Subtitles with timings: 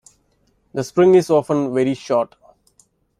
[0.73, 2.35] The spring is often very short.